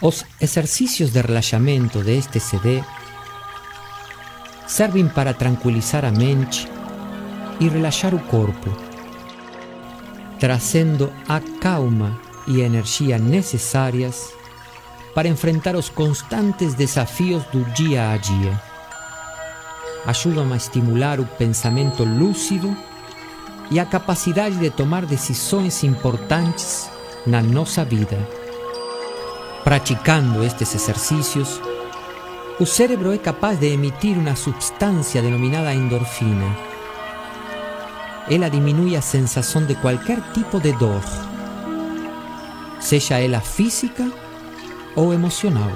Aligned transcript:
Os 0.00 0.26
exercícios 0.38 1.10
de 1.10 1.22
relaxamento 1.22 2.00
deste 2.00 2.38
CD 2.38 2.82
servem 4.66 5.08
para 5.08 5.32
tranquilizar 5.32 6.04
a 6.04 6.10
mente 6.10 6.68
e 7.58 7.68
relaxar 7.68 8.14
o 8.14 8.18
corpo, 8.18 8.70
trazendo 10.38 11.10
a 11.26 11.40
calma 11.60 12.20
e 12.46 12.60
a 12.60 12.66
energia 12.66 13.16
necessárias 13.16 14.34
para 15.14 15.28
enfrentar 15.28 15.74
os 15.74 15.88
constantes 15.88 16.74
desafios 16.74 17.42
do 17.44 17.64
dia 17.72 18.10
a 18.10 18.18
dia. 18.18 18.60
Ajudam 20.04 20.52
a 20.52 20.56
estimular 20.56 21.18
o 21.18 21.24
pensamento 21.24 22.04
lúcido 22.04 22.76
e 23.70 23.80
a 23.80 23.86
capacidade 23.86 24.56
de 24.56 24.68
tomar 24.68 25.06
decisões 25.06 25.82
importantes 25.82 26.90
na 27.26 27.40
nossa 27.40 27.82
vida. 27.82 28.45
Praticando 29.66 30.44
estes 30.44 30.76
exercícios, 30.76 31.60
o 32.60 32.64
cérebro 32.64 33.12
é 33.12 33.18
capaz 33.18 33.58
de 33.58 33.66
emitir 33.66 34.16
uma 34.16 34.36
substância 34.36 35.20
denominada 35.20 35.74
endorfina. 35.74 36.56
Ela 38.30 38.48
diminui 38.48 38.94
a 38.94 39.02
sensação 39.02 39.66
de 39.66 39.74
qualquer 39.74 40.20
tipo 40.32 40.60
de 40.60 40.70
dor, 40.74 41.02
seja 42.78 43.18
ela 43.18 43.40
física 43.40 44.08
ou 44.94 45.12
emocional. 45.12 45.72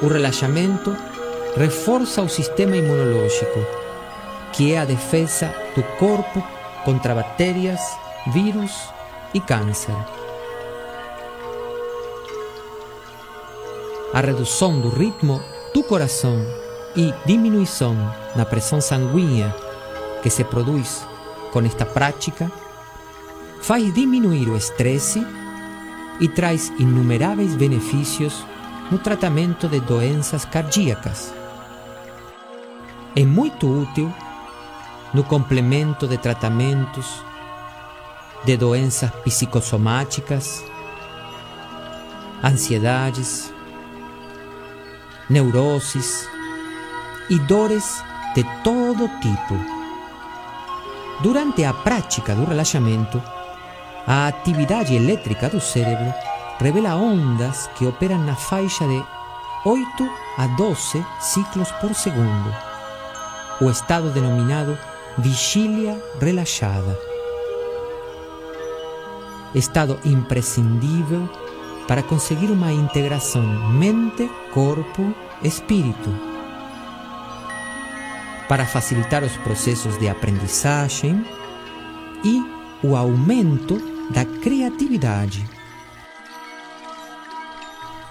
O 0.00 0.08
relaxamento 0.08 0.96
reforça 1.58 2.22
o 2.22 2.28
sistema 2.30 2.74
imunológico, 2.74 3.60
que 4.50 4.72
é 4.72 4.78
a 4.78 4.86
defesa 4.86 5.54
do 5.76 5.82
corpo 5.98 6.42
contra 6.86 7.14
bactérias, 7.14 7.82
vírus 8.32 8.88
e 9.34 9.40
câncer. 9.40 10.23
A 14.14 14.20
redução 14.20 14.80
do 14.80 14.90
ritmo 14.90 15.42
do 15.74 15.82
coração 15.82 16.38
e 16.94 17.12
diminuição 17.26 17.96
na 18.36 18.44
pressão 18.44 18.80
sanguínea 18.80 19.52
que 20.22 20.30
se 20.30 20.44
produz 20.44 21.04
com 21.52 21.58
esta 21.62 21.84
prática 21.84 22.48
faz 23.60 23.92
diminuir 23.92 24.48
o 24.48 24.56
estresse 24.56 25.26
e 26.20 26.28
traz 26.28 26.68
inumeráveis 26.78 27.56
benefícios 27.56 28.46
no 28.88 28.98
tratamento 28.98 29.66
de 29.66 29.80
doenças 29.80 30.44
cardíacas. 30.44 31.34
É 33.16 33.24
muito 33.24 33.66
útil 33.66 34.14
no 35.12 35.24
complemento 35.24 36.06
de 36.06 36.18
tratamentos 36.18 37.20
de 38.44 38.56
doenças 38.56 39.10
psicossomáticas, 39.24 40.62
ansiedades, 42.44 43.53
neuroses 45.28 46.28
e 47.30 47.38
dores 47.40 48.02
de 48.34 48.44
todo 48.62 49.08
tipo. 49.20 49.54
Durante 51.22 51.64
a 51.64 51.72
prática 51.72 52.34
do 52.34 52.44
relaxamento, 52.44 53.22
a 54.06 54.26
atividade 54.26 54.94
elétrica 54.94 55.48
do 55.48 55.60
cérebro 55.60 56.12
revela 56.58 56.96
ondas 56.96 57.70
que 57.76 57.86
operam 57.86 58.18
na 58.18 58.36
faixa 58.36 58.86
de 58.86 59.02
8 59.64 60.10
a 60.36 60.46
12 60.48 61.06
ciclos 61.20 61.70
por 61.80 61.94
segundo, 61.94 62.54
o 63.60 63.70
estado 63.70 64.10
denominado 64.10 64.76
vigília 65.16 66.02
relaxada. 66.20 66.98
Estado 69.54 69.98
imprescindível 70.04 71.30
para 71.86 72.02
conseguir 72.02 72.50
uma 72.50 72.72
integração 72.72 73.42
mente, 73.70 74.30
corpo, 74.52 75.14
espírito. 75.42 76.10
Para 78.48 78.66
facilitar 78.66 79.22
os 79.22 79.36
processos 79.38 79.98
de 79.98 80.08
aprendizagem 80.08 81.24
e 82.24 82.42
o 82.82 82.96
aumento 82.96 83.80
da 84.10 84.24
criatividade. 84.24 85.44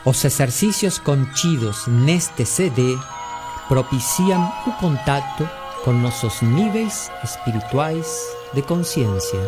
Os 0.06 0.24
exercícios 0.25 0.98
contidos 0.98 1.88
neste 1.88 2.46
CD 2.46 2.98
propiciam 3.68 4.52
o 4.68 4.72
contato 4.74 5.48
com 5.84 5.94
nossos 5.94 6.42
níveis 6.42 7.09
espirituais 7.24 8.08
de 8.53 8.62
consciência, 8.62 9.40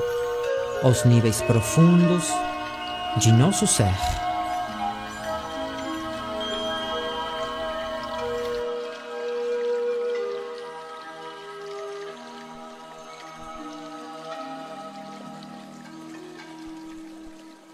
os 0.84 1.04
níveis 1.04 1.42
profundos 1.42 2.32
de 3.18 3.32
nosso 3.32 3.66
ser. 3.66 4.25